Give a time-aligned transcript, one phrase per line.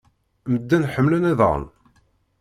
[0.51, 1.63] Medden ḥemmlen iḍan.